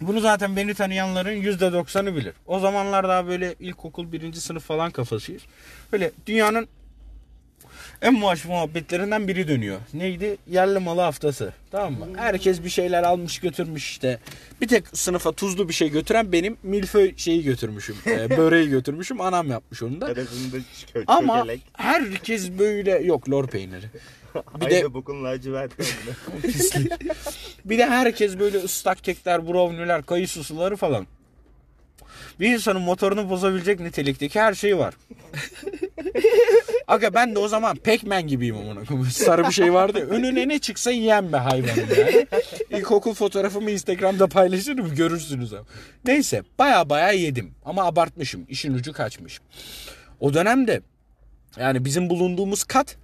[0.00, 2.34] bunu zaten beni tanıyanların %90'ı bilir.
[2.46, 5.42] O zamanlar daha böyle ilkokul birinci sınıf falan kafasıyız.
[5.92, 6.68] Böyle dünyanın
[8.02, 9.78] en muaş muhabbetlerinden biri dönüyor.
[9.94, 10.36] Neydi?
[10.50, 11.52] Yerli malı haftası.
[11.70, 12.06] Tamam mı?
[12.16, 14.18] Herkes bir şeyler almış götürmüş işte.
[14.60, 17.96] Bir tek sınıfa tuzlu bir şey götüren benim milföy şeyi götürmüşüm.
[18.06, 19.20] e, böreği götürmüşüm.
[19.20, 20.06] Anam yapmış onu da.
[20.06, 20.56] Tarafında
[20.94, 23.86] kö- Ama herkes böyle yok lor peyniri.
[24.60, 26.42] Bir de Aynı bokun lacivert rengi.
[26.52, 26.92] Pislik.
[27.64, 31.06] bir de herkes böyle ıslak kekler, brownie'ler, kayısı suları falan.
[32.40, 34.94] Bir insanın motorunu bozabilecek nitelikteki her şey var.
[36.88, 39.10] Aga ben de o zaman Pac-Man gibiyim amına koyayım.
[39.10, 40.06] Sarı bir şey vardı.
[40.10, 42.26] Önüne ne çıksa yiyen be hayvanım yani.
[42.70, 45.66] İlkokul fotoğrafımı Instagram'da paylaşırım görürsünüz abi.
[46.04, 48.46] Neyse baya baya yedim ama abartmışım.
[48.48, 49.40] İşin ucu kaçmış.
[50.20, 50.80] O dönemde
[51.56, 52.96] yani bizim bulunduğumuz kat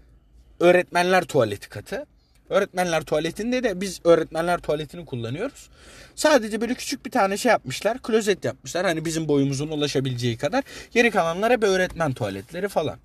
[0.60, 2.06] öğretmenler tuvaleti katı.
[2.52, 5.68] Öğretmenler tuvaletinde de biz öğretmenler tuvaletini kullanıyoruz.
[6.14, 7.98] Sadece böyle küçük bir tane şey yapmışlar.
[7.98, 8.86] Klozet yapmışlar.
[8.86, 10.64] Hani bizim boyumuzun ulaşabileceği kadar.
[10.90, 12.98] Geri kalanlara bir öğretmen tuvaletleri falan.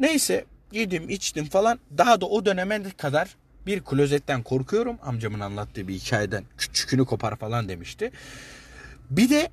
[0.00, 1.78] Neyse yedim içtim falan.
[1.98, 3.36] Daha da o döneme kadar
[3.66, 4.98] bir klozetten korkuyorum.
[5.02, 8.10] Amcamın anlattığı bir hikayeden küçükünü kopar falan demişti.
[9.10, 9.50] Bir de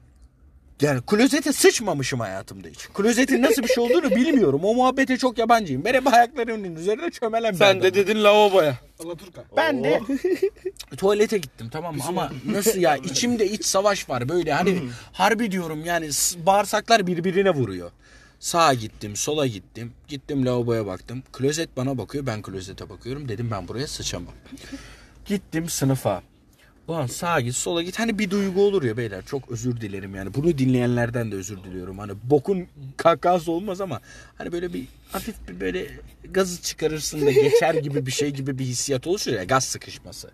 [0.81, 2.87] yani klozete sıçmamışım hayatımda hiç.
[2.93, 4.61] Klozetin nasıl bir şey olduğunu bilmiyorum.
[4.63, 5.85] O muhabbete çok yabancıyım.
[5.85, 7.95] Ben hep ayaklarımın üzerine çömelen bir Sen de adamım.
[7.95, 8.77] dedin lavaboya.
[9.05, 9.43] Alaturka.
[9.57, 10.01] Ben de
[10.97, 14.79] tuvalete gittim tamam mı ama nasıl ya içimde iç savaş var böyle hani
[15.13, 17.91] harbi diyorum yani s- bağırsaklar birbirine vuruyor.
[18.39, 23.67] Sağa gittim sola gittim gittim lavaboya baktım klozet bana bakıyor ben klozete bakıyorum dedim ben
[23.67, 24.33] buraya sıçamam.
[25.25, 26.23] Gittim sınıfa
[26.87, 30.33] Ulan sağa git sola git hani bir duygu olur ya beyler çok özür dilerim yani
[30.33, 32.67] bunu dinleyenlerden de özür diliyorum hani bokun
[32.97, 34.01] kakası olmaz ama
[34.37, 35.87] hani böyle bir hafif bir böyle
[36.31, 40.31] gazı çıkarırsın da geçer gibi bir şey gibi bir hissiyat oluşur ya gaz sıkışması.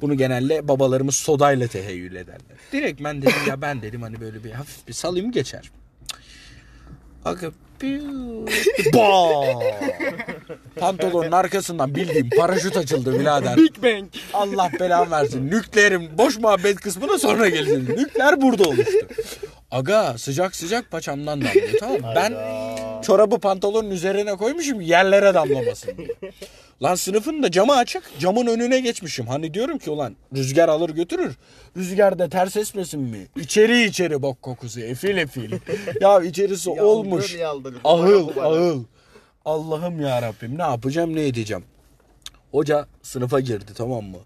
[0.00, 2.56] Bunu genelde babalarımız sodayla teheyyül ederler.
[2.72, 5.70] Direkt ben dedim ya ben dedim hani böyle bir hafif bir salayım geçer.
[7.24, 8.46] Aga piu.
[10.76, 13.56] Pantolonun arkasından bildiğim paraşüt açıldı birader.
[13.56, 14.08] Big Bang.
[14.34, 15.50] Allah belamı versin.
[15.50, 17.88] Nükleerin boş muhabbet kısmına sonra geleceğiz.
[17.88, 18.92] Nükleer burada oluştu.
[19.70, 22.12] Aga sıcak sıcak paçamdan damlıyor tamam mı?
[22.16, 22.34] Ben
[23.02, 26.08] çorabı pantolonun üzerine koymuşum yerlere damlamasın diye.
[26.82, 28.02] Lan sınıfın da camı açık.
[28.18, 29.26] Camın önüne geçmişim.
[29.26, 31.36] Hani diyorum ki ulan rüzgar alır götürür.
[31.76, 33.26] Rüzgar da ters esmesin mi?
[33.36, 34.80] İçeri içeri bok kokusu.
[34.80, 35.52] Efil efil.
[36.00, 37.34] ya içerisi olmuş.
[37.34, 37.74] yaldır.
[37.84, 38.84] Ahıl ahıl.
[39.48, 41.64] Allah'ım ya Rabbim ne yapacağım ne edeceğim.
[42.50, 44.18] Hoca sınıfa girdi tamam mı?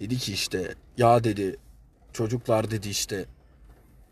[0.00, 1.56] Dedi ki işte ya dedi
[2.12, 3.24] çocuklar dedi işte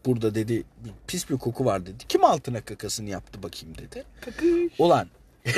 [0.07, 2.05] burada dedi bir pis bir koku var dedi.
[2.09, 4.05] Kim altına kakasını yaptı bakayım dedi.
[4.79, 5.09] Ulan.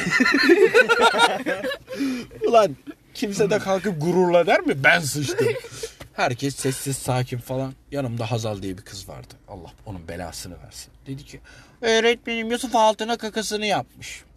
[2.49, 2.77] Ulan
[3.15, 4.85] kimse de kalkıp gururla der mi?
[4.85, 5.49] Ben sıçtım.
[6.13, 7.75] Herkes sessiz sakin falan.
[7.91, 9.35] Yanımda Hazal diye bir kız vardı.
[9.49, 10.93] Allah onun belasını versin.
[11.07, 11.41] Dedi ki
[11.81, 14.28] öğretmenim Yusuf altına kakasını yapmış.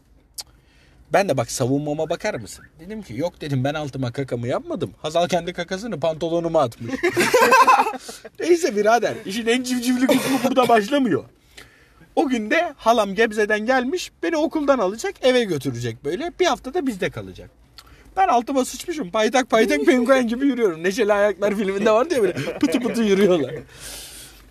[1.13, 2.65] Ben de bak savunmama bakar mısın?
[2.79, 4.91] Dedim ki yok dedim ben altıma kakamı yapmadım.
[5.01, 6.95] Hazal kendi kakasını pantolonuma atmış.
[8.39, 11.23] Neyse birader işin en civcivli kısmı burada başlamıyor.
[12.15, 16.31] O gün de halam Gebze'den gelmiş beni okuldan alacak eve götürecek böyle.
[16.39, 17.49] Bir hafta da bizde kalacak.
[18.17, 19.11] Ben altıma sıçmışım.
[19.11, 20.83] Paytak paytak penguen gibi yürüyorum.
[20.83, 23.55] Neşeli Ayaklar filminde vardı ya böyle pıtı pıtı yürüyorlar.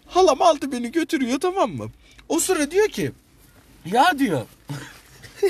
[0.07, 1.91] Halam aldı beni götürüyor tamam mı?
[2.29, 3.13] O sıra diyor ki
[3.87, 4.41] ya diyor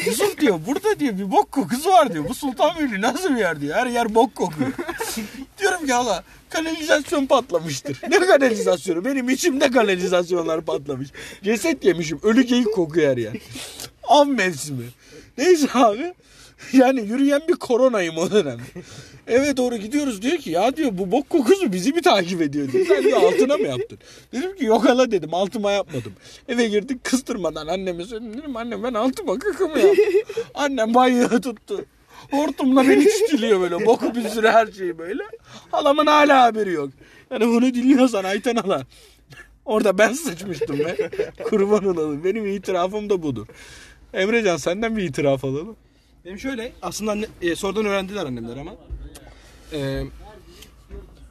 [0.06, 2.28] Yusuf diyor burada diyor bir bok kokusu var diyor.
[2.28, 3.76] Bu Sultanbeyli nasıl bir yer diyor.
[3.76, 4.70] Her yer bok kokuyor.
[5.58, 7.98] Diyorum ki hala kanalizasyon patlamıştır.
[8.10, 9.04] Ne kanalizasyonu?
[9.04, 11.08] Benim içimde kanalizasyonlar patlamış.
[11.42, 12.20] Ceset yemişim.
[12.22, 13.32] Ölü geyik kokuyor her yer.
[14.04, 14.84] Av mevsimi.
[15.38, 16.14] Neyse abi.
[16.72, 18.60] Yani yürüyen bir koronayım o dönem.
[19.26, 22.86] Eve doğru gidiyoruz diyor ki ya diyor bu bok kokusu bizi mi takip ediyor diyor.
[22.86, 23.98] Sen diyor altına mı yaptın?
[24.32, 26.12] Dedim ki yok hala dedim altıma yapmadım.
[26.48, 28.38] Eve girdik kıstırmadan anneme söyledim.
[28.38, 30.04] Dedim annem ben altıma kakamı yaptım.
[30.54, 31.84] Annem banyoya tuttu.
[32.30, 33.86] Hortumla beni çitiliyor böyle.
[33.86, 35.22] Boku bir sürü her şeyi böyle.
[35.70, 36.90] Halamın hala haberi yok.
[37.30, 38.86] Yani bunu dinliyorsan Ayten hala.
[39.64, 41.10] Orada ben sıçmıştım be.
[41.44, 42.24] Kurban olalım.
[42.24, 43.46] Benim itirafım da budur.
[44.14, 45.76] Emrecan senden bir itiraf alalım.
[46.24, 48.74] Benim şöyle aslında anne, e, sonradan öğrendiler annemler ama.
[49.72, 50.04] E,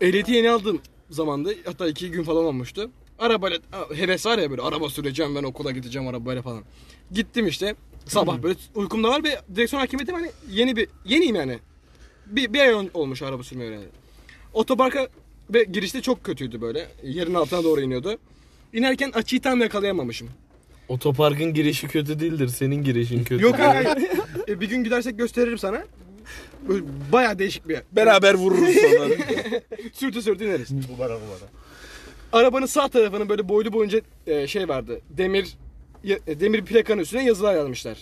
[0.02, 2.92] ehliyeti yeni aldığım zamanda hatta iki gün falan olmuştu.
[3.20, 3.60] Arabayla
[3.96, 6.64] heves var ya böyle araba süreceğim ben okula gideceğim arabayla falan.
[7.12, 7.76] Gittim işte
[8.06, 11.60] sabah böyle uykum da var ve direksiyon hakimiyetim hani yeni bir yeniyim yani.
[12.26, 13.90] Bir, bir ay ol- olmuş araba sürmeyi öğrendim.
[14.54, 15.08] Otoparka
[15.54, 16.88] ve girişte çok kötüydü böyle.
[17.04, 18.18] Yerin altına doğru iniyordu.
[18.74, 20.30] İnerken açıyı tam yakalayamamışım.
[20.90, 22.48] Otoparkın girişi kötü değildir.
[22.48, 23.44] Senin girişin kötü.
[23.44, 23.88] Yok hayır.
[24.48, 25.84] E, bir gün gidersek gösteririm sana.
[26.70, 27.84] Böyle bayağı değişik bir yer.
[27.92, 29.06] Beraber vururuz sonra.
[29.94, 30.70] Sürtü sürtü ineriz.
[30.96, 31.18] Bu bara.
[32.34, 35.02] Arabanın sağ tarafının böyle boylu boyunca e, şey vardı.
[35.10, 35.48] Demir
[36.04, 37.98] ya- e, demir plakanın üstüne yazılar yazmışlar.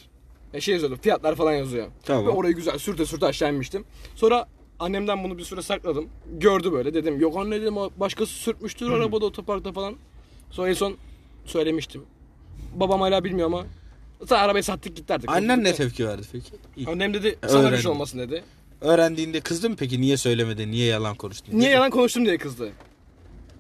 [0.54, 1.00] E, şey yazıyordu.
[1.02, 1.88] Fiyatlar falan yazıyor.
[2.04, 2.26] Tamam.
[2.26, 3.86] Ve orayı güzel sürte sürte aşağı inmiştim.
[4.16, 4.46] Sonra
[4.80, 6.10] annemden bunu bir süre sakladım.
[6.40, 7.20] Gördü böyle dedim.
[7.20, 9.96] Yok anne dedim o başkası sürtmüştür arabada otoparkta falan.
[10.52, 10.98] Sonra en son
[11.46, 12.02] söylemiştim.
[12.80, 13.66] Babam hala bilmiyor ama.
[14.30, 15.30] Sonra arabayı sattık gitti artık.
[15.30, 16.50] Annen ne tepki verdi peki?
[16.78, 16.88] İyi.
[16.88, 17.82] Annem dedi sana bir Öğrendim.
[17.82, 18.44] şey olmasın dedi.
[18.82, 20.02] Öğrendiğinde kızdı mı peki?
[20.02, 20.72] Niye söylemedin?
[20.72, 21.60] Niye yalan konuştun?
[21.60, 22.70] Niye yalan konuştum diye kızdı.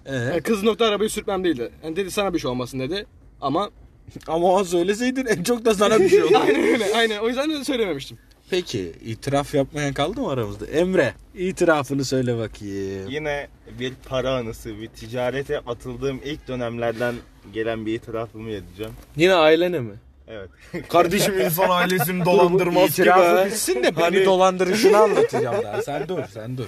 [0.05, 0.15] Ee?
[0.15, 1.71] Yani kız nokta arabayı sürtmem değildi.
[1.83, 3.05] Yani dedi sana bir şey olmasın dedi.
[3.41, 3.69] Ama
[4.27, 6.37] Ama o söyleseydin en çok da sana bir şey olurdu.
[6.37, 8.17] aynen öyle aynen o yüzden de söylememiştim.
[8.49, 10.65] Peki itiraf yapmayan kaldı mı aramızda?
[10.65, 13.09] Emre itirafını söyle bakayım.
[13.09, 13.47] Yine
[13.79, 17.15] bir para anısı, bir ticarete atıldığım ilk dönemlerden
[17.53, 18.93] gelen bir itirafımı edeceğim.
[19.15, 19.93] Yine ailene mi?
[20.27, 20.49] Evet.
[20.89, 23.51] Kardeşim insan ailesini dolandırmaz ki İtirafı be.
[23.51, 25.81] bitsin de beni dolandırışını anlatacağım daha.
[25.81, 26.67] Sen dur sen dur.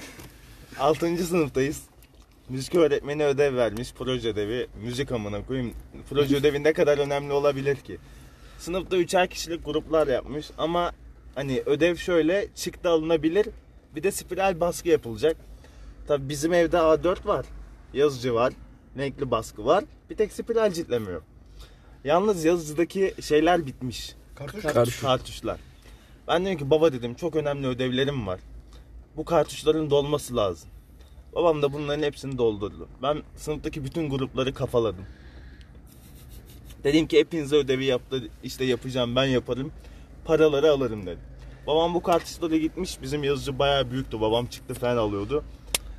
[0.78, 1.16] 6.
[1.16, 1.82] sınıftayız.
[2.48, 4.66] Müzik öğretmeni ödev vermiş, proje ödevi.
[4.82, 5.72] Müzik amına koyayım.
[6.10, 7.98] Proje ödevi ne kadar önemli olabilir ki?
[8.58, 10.92] Sınıfta üçer kişilik gruplar yapmış ama
[11.34, 13.46] hani ödev şöyle çıktı alınabilir.
[13.96, 15.36] Bir de spiral baskı yapılacak.
[16.08, 17.46] Tabi bizim evde A4 var.
[17.94, 18.52] Yazıcı var.
[18.98, 19.84] Renkli baskı var.
[20.10, 21.22] Bir tek spiral citlemiyor.
[22.04, 24.14] Yalnız yazıcıdaki şeyler bitmiş.
[24.34, 25.00] Karşı.
[25.00, 25.60] Kartuşlar.
[26.28, 28.40] Ben dedim ki baba dedim çok önemli ödevlerim var.
[29.16, 30.70] Bu kartuşların dolması lazım.
[31.34, 32.88] Babam da bunların hepsini doldurdu.
[33.02, 35.04] Ben sınıftaki bütün grupları kafaladım.
[36.84, 38.28] Dedim ki hepinize ödevi yaptı.
[38.44, 39.72] işte yapacağım ben yaparım.
[40.24, 41.18] Paraları alırım dedim.
[41.66, 43.02] Babam bu kartuşlara gitmiş.
[43.02, 44.20] Bizim yazıcı bayağı büyüktü.
[44.20, 45.44] Babam çıktı falan alıyordu.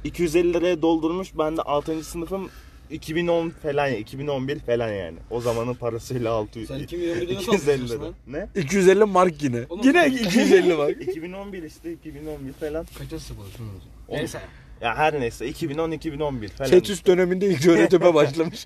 [0.04, 1.38] 250 liraya doldurmuş.
[1.38, 2.04] Ben de 6.
[2.04, 2.50] sınıfım
[2.92, 5.18] 2010 falan ya 2011 falan yani.
[5.30, 8.10] O zamanın parasıyla 600 Sen 2011'de nasıl 250 almışsın lira.
[8.28, 8.62] Ne?
[8.62, 9.58] 250 mark yine.
[9.70, 11.02] Oğlum- Yine 250 mark.
[11.08, 12.86] 2011 işte 2011 falan.
[12.98, 13.68] Kaçta sınıf olsun?
[14.10, 14.40] Neyse.
[14.82, 16.70] Ya her neyse 2010 2011 falan.
[16.70, 18.66] Çetüs döneminde ilk öğretime başlamış.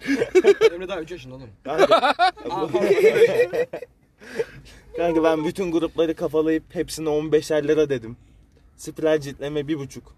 [0.73, 1.49] Emre daha 3 yaşında oğlum.
[1.63, 2.13] Kanka,
[4.97, 8.17] kanka ben bütün grupları kafalayıp hepsine 15'er lira dedim.
[8.77, 10.15] Spiral ciltleme bir buçuk.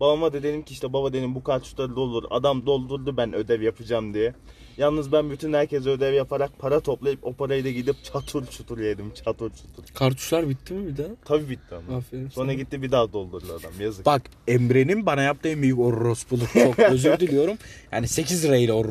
[0.00, 2.24] Babama da dedim ki işte baba dedim bu kartuşları doldur.
[2.30, 4.34] Adam doldurdu ben ödev yapacağım diye.
[4.76, 9.12] Yalnız ben bütün herkese ödev yaparak para toplayıp o parayı da gidip çatır çutur yedim.
[9.14, 9.94] Çatır çutur.
[9.94, 11.08] Kartuşlar bitti mi bir daha?
[11.24, 11.98] Tabii bitti ama.
[11.98, 14.06] Aferin Sonra gitti bir daha doldurdu adam yazık.
[14.06, 16.52] Bak Emre'nin bana yaptığı en büyük orospuluk.
[16.52, 17.56] Çok özür diliyorum.
[17.92, 18.86] Yani 8 lirayla or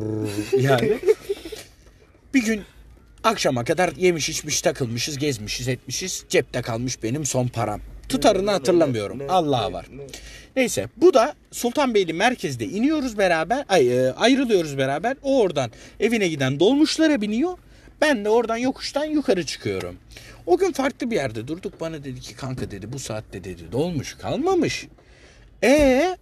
[0.58, 0.98] yani.
[2.34, 2.62] Bir gün
[3.24, 6.24] akşama kadar yemiş içmiş takılmışız gezmişiz etmişiz.
[6.28, 7.80] Cepte kalmış benim son param.
[8.10, 9.20] Tutarını hatırlamıyorum.
[9.28, 9.86] Allah'a var.
[10.56, 13.64] Neyse bu da Sultanbeyli merkezde iniyoruz beraber.
[13.68, 15.16] Ay, e, ayrılıyoruz beraber.
[15.22, 15.70] O oradan
[16.00, 17.58] evine giden dolmuşlara biniyor.
[18.00, 19.96] Ben de oradan yokuştan yukarı çıkıyorum.
[20.46, 21.80] O gün farklı bir yerde durduk.
[21.80, 24.86] Bana dedi ki kanka dedi bu saatte dedi dolmuş kalmamış.
[25.64, 26.16] E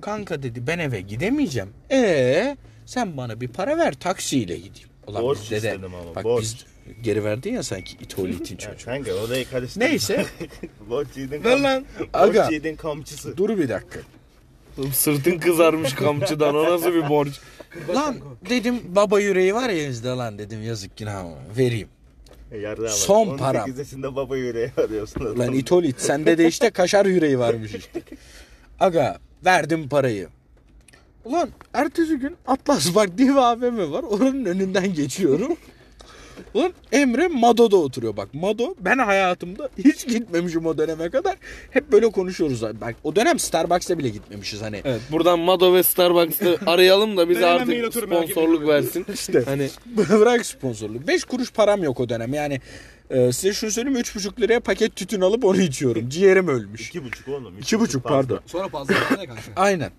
[0.00, 1.68] kanka dedi ben eve gidemeyeceğim.
[1.90, 4.88] E sen bana bir para ver taksiyle gideyim.
[5.06, 6.42] Ulan Borç bizde de istedim ama, bak borç.
[6.42, 6.56] biz
[7.02, 8.84] geri verdin ya sanki itolitin çocuğu.
[8.84, 9.86] kanka orayı karıştırma.
[9.86, 10.26] Neyse
[10.90, 11.84] Borç Ver kam- lan.
[12.12, 12.48] Aga.
[12.50, 13.36] borç kamçısı.
[13.36, 14.00] dur bir dakika.
[14.92, 17.40] Sırtın kızarmış kamçıdan o nasıl bir borç?
[17.94, 18.16] Lan
[18.50, 21.24] dedim baba yüreği var ya bizde lan dedim yazık günah
[21.58, 21.88] vereyim.
[22.52, 22.90] E, bak.
[22.90, 23.78] Son 18 param.
[23.78, 25.20] yaşında baba yüreği arıyorsun.
[25.20, 25.38] adam.
[25.38, 28.02] Lan itolit sende de işte kaşar yüreği varmış işte.
[28.80, 30.28] Aga verdim parayı.
[31.24, 34.02] Ulan ertesi gün Atlas Park diye bir AVM var.
[34.02, 35.56] Oranın önünden geçiyorum.
[36.54, 38.34] Ulan Emre Mado'da oturuyor bak.
[38.34, 41.36] Mado ben hayatımda hiç gitmemişim o döneme kadar.
[41.70, 42.62] Hep böyle konuşuyoruz.
[42.62, 44.80] Bak o dönem Starbucks'a bile gitmemişiz hani.
[44.84, 49.06] Evet buradan Mado ve Starbucks'ı arayalım da bize artık sponsorluk versin.
[49.14, 49.42] İşte.
[49.44, 51.06] Hani Bırak sponsorluk.
[51.08, 52.34] 5 kuruş param yok o dönem.
[52.34, 52.60] Yani
[53.10, 56.08] e, size şunu söyleyeyim 3,5 liraya paket tütün alıp onu içiyorum.
[56.08, 56.88] Ciğerim ölmüş.
[56.88, 57.58] İki buçuk oğlum.
[57.58, 58.16] İki buçuk fazla.
[58.16, 58.40] pardon.
[58.46, 59.42] Sonra fazla ne kanka?
[59.56, 59.90] Aynen.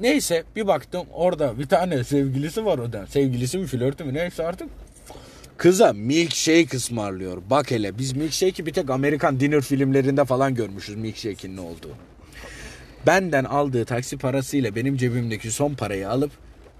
[0.00, 3.06] Neyse bir baktım orada bir tane sevgilisi var o da.
[3.06, 4.68] Sevgilisi mi flörtü mü neyse artık.
[5.58, 7.42] Kıza milkshake ısmarlıyor.
[7.50, 11.90] Bak hele biz milkshake'i bir tek Amerikan dinner filmlerinde falan görmüşüz milkshake'in ne olduğu.
[13.06, 16.30] Benden aldığı taksi parasıyla benim cebimdeki son parayı alıp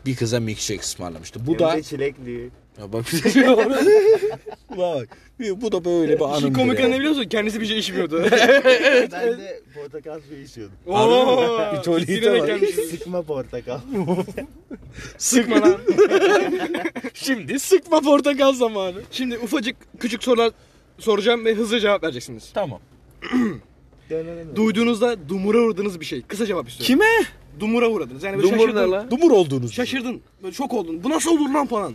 [0.07, 1.47] bir kıza milkshake ısmarlamıştı.
[1.47, 2.51] Bu da Hem de çilekli.
[2.81, 3.05] ya bak
[4.79, 5.09] bak
[5.57, 6.55] bu da böyle bir anım.
[6.55, 7.25] komik ne biliyorsun?
[7.25, 8.23] Kendisi bir şey içmiyordu.
[9.13, 10.75] ben de portakal suyu içiyordum.
[12.33, 12.47] Denk bak.
[12.49, 12.91] gelmişiz.
[12.91, 13.79] Sıkma portakal.
[15.19, 15.77] Sıkma lan.
[17.15, 19.03] Şimdi sıkma portakal zamanı.
[19.11, 20.51] Şimdi ufacık küçük sorular
[20.99, 22.51] soracağım ve hızlı cevap vereceksiniz.
[22.55, 22.81] Tamam.
[24.57, 26.23] Duyduğunuzda dumura uğradığınız bir şey.
[26.23, 26.87] Kısa cevap istiyorum.
[26.87, 27.25] Kime?
[27.61, 28.23] Dumura uğradınız.
[28.23, 28.93] Yani böyle Dumur ne şaşırdın.
[28.93, 29.11] lan?
[29.11, 29.73] Dumur olduğunuz.
[29.73, 30.21] Şaşırdın.
[30.43, 31.05] Böyle şok oldun.
[31.05, 31.95] Bu nasıl olur lan falan.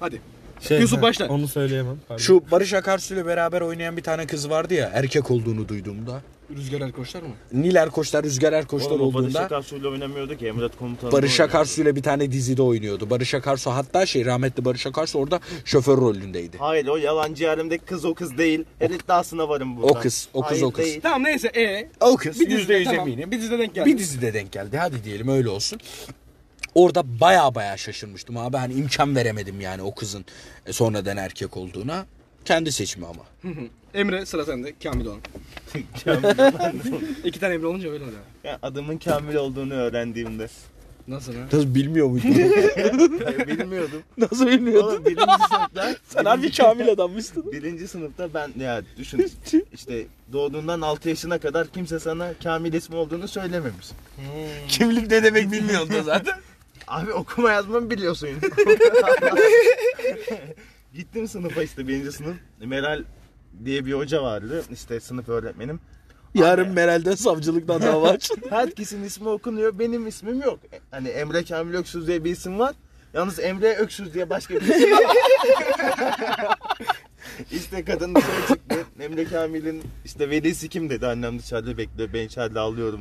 [0.00, 0.20] Hadi.
[0.60, 1.28] Şey, Yusuf başla.
[1.28, 1.96] Onu söyleyemem.
[2.08, 2.22] pardon.
[2.22, 6.22] Şu Barış Akarsu ile beraber oynayan bir tane kız vardı ya erkek olduğunu duyduğumda.
[6.56, 7.28] Rüzgar Erkoçlar mı?
[7.52, 11.12] Nil Erkoçlar, Rüzgar Erkoçlar Oğlum o Barış olduğunda Akarsu'yla oynamıyordu ki Emret Komutanı.
[11.12, 13.10] Barış Akarsu ile bir tane dizide oynuyordu.
[13.10, 16.58] Barış Akarsu hatta şey rahmetli Barış Akarsu orada şoför rolündeydi.
[16.58, 18.64] Hayır o yalancı yarimdeki kız o kız değil.
[18.78, 19.86] Her iddiasına varım burada.
[19.86, 20.84] O kız, o kız, Hayır, o kız.
[20.84, 21.00] değil.
[21.02, 23.08] Tamam neyse e O kız bir dizide yüz tamam.
[23.08, 23.30] eminim.
[23.30, 23.86] Bir dizide denk geldi.
[23.90, 24.78] Bir dizide denk geldi.
[24.78, 25.80] Hadi diyelim öyle olsun.
[26.76, 28.56] Orada baya baya şaşırmıştım abi.
[28.56, 30.24] Hani imkan veremedim yani o kızın
[30.66, 32.06] e, sonradan erkek olduğuna.
[32.44, 33.22] Kendi seçimi ama.
[33.94, 34.74] Emre sıra sende.
[34.82, 35.20] Kamil olan.
[37.24, 38.18] İki tane Emre olunca öyle oluyor.
[38.44, 40.48] Ya adımın Kamil olduğunu öğrendiğimde.
[41.08, 41.40] Nasıl ha?
[41.44, 42.28] Nasıl bilmiyor muydun?
[43.24, 44.02] Hayır, bilmiyordum.
[44.18, 44.88] Nasıl bilmiyordun?
[44.88, 45.96] Oğlum birinci sınıfta.
[46.08, 47.52] Sen harbi kamil adammışsın.
[47.52, 49.30] Birinci sınıfta ben ya düşün
[49.72, 53.86] işte doğduğundan 6 yaşına kadar kimse sana Kamil ismi olduğunu söylememiş.
[54.68, 56.34] Kimlik ne demek bilmiyordu zaten.
[56.86, 58.28] Abi okuma yazmamı biliyorsun.
[60.94, 62.36] Gittim sınıfa işte birinci sınıf.
[62.64, 63.04] Meral
[63.64, 64.64] diye bir hoca vardı.
[64.72, 65.80] işte sınıf öğretmenim.
[66.34, 68.30] Yarın Meral'den savcılıktan dava aç.
[68.50, 69.78] Herkesin ismi okunuyor.
[69.78, 70.58] Benim ismim yok.
[70.90, 72.74] Hani Emre Kamil Öksüz diye bir isim var.
[73.14, 75.16] Yalnız Emre Öksüz diye başka bir isim var.
[77.52, 78.76] işte kadın dışarı çıktı.
[79.00, 81.06] Emre Kamil'in işte velisi kim dedi.
[81.06, 82.08] Annem dışarıda bekliyor.
[82.12, 83.00] Ben içeride ağlıyorum.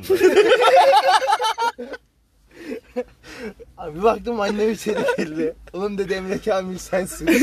[3.77, 5.55] Abi baktım annem içeri geldi.
[5.73, 7.27] Oğlum dedi Emre Kamil sensin.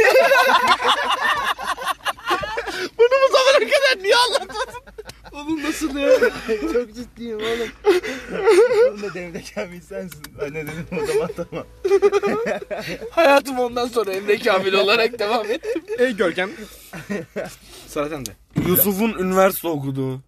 [2.98, 4.82] Bunu bu zamana kadar niye anlatmadın?
[5.32, 6.10] Oğlum nasıl ya?
[6.72, 7.68] Çok ciddiyim oğlum.
[8.88, 10.22] Oğlum dedi Emre Kamil sensin.
[10.42, 11.66] Anne dedim o zaman tamam.
[13.10, 15.66] Hayatım ondan sonra Emre Kamil olarak devam et.
[15.98, 16.50] Ey Görkem.
[17.88, 18.30] Sıra sende.
[18.68, 20.20] Yusuf'un üniversite okuduğu.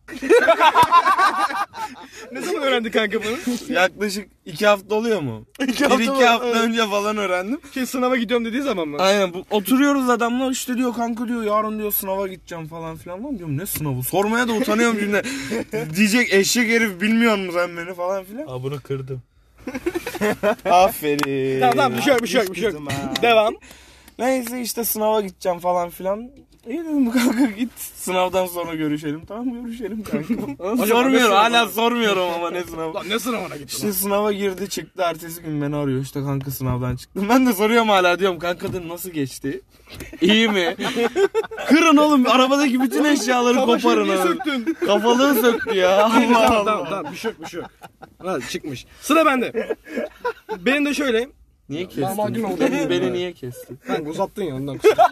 [2.33, 3.37] Ne zaman öğrendin kanka bunu?
[3.75, 5.47] Yaklaşık iki hafta oluyor mu?
[5.69, 6.25] iki hafta Bir iki mı?
[6.27, 6.57] hafta Evet.
[6.57, 7.61] önce falan öğrendim.
[7.75, 8.97] Şey sınava gidiyorum dediği zaman mı?
[9.01, 13.25] Aynen bu, oturuyoruz adamla işte diyor kanka diyor yarın diyor sınava gideceğim falan filan.
[13.25, 14.03] Lan diyorum ne sınavı?
[14.03, 15.23] Sormaya da utanıyorum şimdi.
[15.97, 18.47] Diyecek eşek herif bilmiyor musun sen beni falan filan.
[18.47, 19.23] Aa bunu kırdım.
[20.71, 21.61] Aferin.
[21.61, 22.83] Tamam tamam bir şey yok bir şey yok bir şey yok.
[23.23, 23.55] Devam.
[24.19, 26.31] Neyse işte sınava gideceğim falan filan.
[26.69, 29.25] İyi dedim kanka git sınavdan sonra görüşelim.
[29.27, 30.87] Tamam görüşelim kanka.
[30.87, 32.95] sormuyorum hala sormuyorum ama ne sınavı.
[32.95, 36.97] Lan ne sınavına gittin İşte sınava girdi çıktı ertesi gün beni arıyor işte kanka sınavdan
[36.97, 37.27] çıktım.
[37.29, 39.61] Ben de soruyorum hala diyorum kanka dedim nasıl geçti?
[40.21, 40.77] İyi mi?
[41.69, 44.27] Kırın oğlum arabadaki bütün eşyaları koparın niye oğlum.
[44.29, 44.77] söktün?
[44.87, 46.05] Kafalığı söktü ya.
[46.05, 46.65] Allah tamam Allah.
[46.65, 47.71] tamam tamam bir şey yok bir şey yok.
[48.19, 48.87] Ha, çıkmış.
[49.01, 49.77] Sıra bende.
[50.59, 51.29] Benim de şöyle.
[51.69, 52.45] Niye Lahmacun kestin?
[52.45, 52.61] oldu.
[52.61, 53.79] Beni, beni niye kestin?
[53.87, 55.11] Kanka uzattın ya ondan kusura.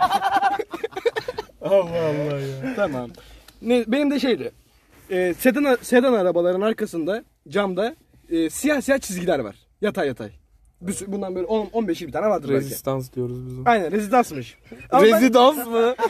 [1.64, 2.74] Allah Allah ya.
[2.76, 3.10] Tamam.
[3.62, 4.52] Ne, benim de şeydi.
[5.10, 7.96] E, sedan, sedan arabaların arkasında camda
[8.30, 9.56] e, siyah siyah çizgiler var.
[9.80, 10.30] Yatay yatay.
[10.80, 12.64] Bir sürü- bundan böyle 10 15 bir tane vardır belki.
[12.64, 13.54] Rezistans diyoruz biz.
[13.66, 14.56] Aynen rezidansmış.
[14.90, 15.94] Ama ben- Rezidans mı?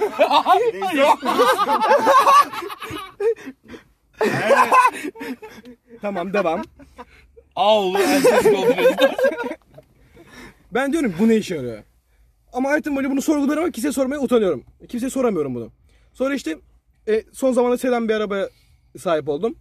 [6.03, 6.63] Tamam devam.
[7.99, 9.15] Rezidans.
[10.75, 11.83] Ben diyorum bu ne işe yarıyor?
[12.53, 14.65] Ama hayatım boyunca bunu sorguluyorum ama kimseye sormaya utanıyorum.
[14.89, 15.71] Kimseye soramıyorum bunu.
[16.13, 16.59] Sonra işte
[17.09, 18.49] e, son zamanda sedan bir arabaya
[18.99, 19.55] sahip oldum.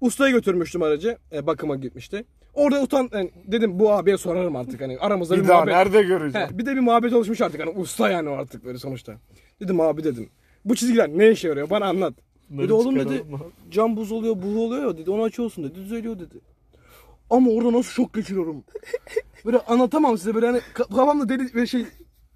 [0.00, 1.18] Ustaya götürmüştüm aracı.
[1.32, 2.24] E, bakıma gitmişti.
[2.54, 5.74] Orada utan yani dedim bu abiye sorarım artık hani aramızda bir, Bir daha muhabbet.
[5.74, 6.48] nerede göreceğim?
[6.48, 9.14] He, bir de bir muhabbet oluşmuş artık hani usta yani o artık böyle sonuçta.
[9.60, 10.28] Dedim abi dedim.
[10.64, 12.14] Bu çizgiler ne işe yarıyor bana anlat.
[12.50, 13.24] dedi oğlum dedi
[13.70, 16.34] cam buz oluyor buğu oluyor ya dedi onu açıyorsun dedi düzeliyor dedi.
[17.30, 18.64] Ama orada nasıl şok geçiriyorum.
[19.46, 21.86] Böyle anlatamam size böyle hani ka- kafamda deli böyle şey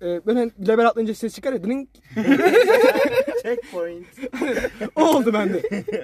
[0.02, 1.88] e, böyle hani level atlayınca ses çıkar ya ding.
[3.42, 4.06] Checkpoint.
[4.96, 5.62] O oldu bende.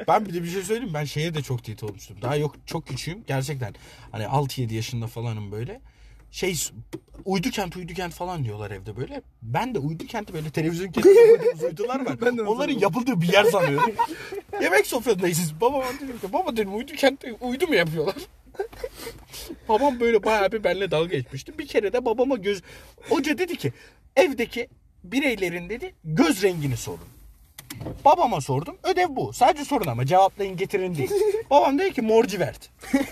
[0.09, 0.95] Ben bir de bir şey söyleyeyim mi?
[0.95, 2.17] ben şeye de çok tilt olmuştum.
[2.23, 3.75] Daha yok çok küçüğüm gerçekten.
[4.13, 5.81] Hani 6-7 yaşında falanım böyle.
[6.31, 6.57] Şey
[7.25, 9.23] uydu kent uydu kent falan diyorlar evde böyle.
[9.43, 12.21] Ben de uydu kenti böyle televizyon kentinde uydular var.
[12.21, 13.95] Ben de Onların yapıldığı bir yer sanıyorum.
[14.63, 15.53] Yemek sofrasındayız.
[15.61, 18.15] Babama dedim ki baba dedim uydu kentte uydu mu yapıyorlar?
[19.69, 21.59] Babam böyle bayağı bir benimle dalga geçmişti.
[21.59, 22.63] Bir kere de babama göz...
[23.09, 23.73] Hoca dedi ki
[24.17, 24.69] evdeki
[25.05, 27.09] bireylerin dedi göz rengini sorun.
[28.05, 28.77] Babama sordum.
[28.83, 29.33] Ödev bu.
[29.33, 31.11] Sadece sorun ama cevaplayın getirin değil.
[31.51, 32.71] Babam dedi ki morcivert.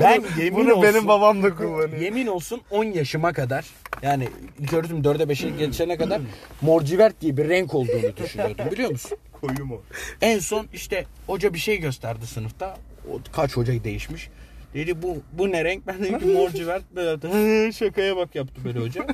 [0.00, 0.82] Ben yemin Bunu olsun.
[0.82, 2.00] benim babam da kullanıyor.
[2.00, 3.66] Yemin olsun 10 yaşıma kadar
[4.02, 4.28] yani
[4.72, 6.20] öğretim 4'e 5'e geçene kadar
[6.60, 9.18] morcivert diye bir renk olduğunu düşünüyordum biliyor musun?
[9.40, 9.82] Koyu mu?
[10.20, 12.76] En son işte hoca bir şey gösterdi sınıfta.
[13.12, 14.28] O, kaç hocayı değişmiş.
[14.74, 15.86] Dedi bu bu ne renk?
[15.86, 16.82] Ben dedim ki morcivert.
[16.96, 17.28] Böyle yaptı.
[17.28, 19.06] "Hı, Şakaya bak yaptı böyle hoca.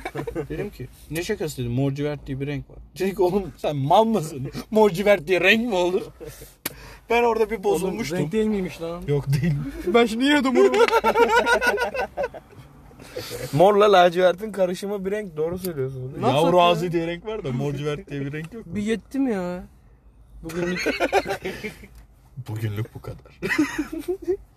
[0.49, 2.77] dedim ki ne şakası dedim morcivert diye bir renk var.
[2.99, 4.51] Dedi ki oğlum sen mal mısın?
[4.71, 6.01] Morcivert diye renk mi olur?
[7.09, 8.17] Ben orada bir bozulmuştum.
[8.17, 9.01] Renk değil miymiş lan?
[9.07, 9.53] Yok değil.
[9.87, 10.71] Ben şimdi yine de bunu
[13.53, 16.01] Morla lacivertin karışımı bir renk doğru söylüyorsun.
[16.13, 16.63] Yapsak Yavru ya?
[16.63, 18.63] ağzı diye renk var da morcivert diye bir renk yok.
[18.65, 19.63] bir yettim ya.
[20.43, 20.89] Bugünlük
[22.47, 23.39] Bugünlük bu kadar.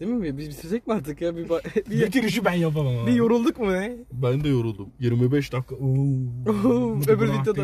[0.00, 0.38] değil mi?
[0.38, 1.36] Biz bitirsek mi artık ya?
[1.36, 3.96] Bir, ba- bir, Bitirişi ben yapamam bir yorulduk mu ne?
[4.12, 4.88] Ben de yoruldum.
[5.00, 5.74] 25 dakika.
[7.12, 7.62] Öbür videoda.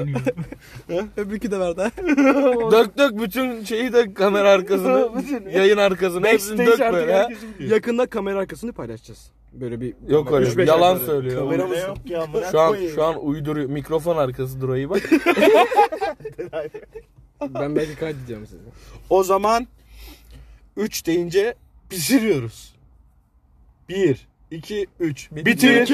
[1.17, 1.91] Öbürkü de var da.
[2.73, 5.09] Dök dök bütün şeyi dök kamera arkasına.
[5.53, 6.27] yayın arkasına.
[6.29, 7.13] Hepsini dök böyle.
[7.13, 7.29] ha.
[7.61, 9.31] Yakında kamera arkasını paylaşacağız.
[9.53, 10.47] Böyle bir Yok öyle.
[10.49, 11.39] Üç beş Yalan söylüyor.
[11.39, 12.95] Kamera yok ya amına Şu an koyayım.
[12.95, 13.71] şu an uyduruyor.
[13.71, 15.11] Mikrofon arkası durayı bak.
[17.61, 18.63] Ben belki kaydedeceğim sizi.
[19.11, 19.67] O zaman
[20.77, 21.55] 3 deyince
[21.97, 22.75] pişiriyoruz.
[23.89, 25.89] 1 2 3 Bitir.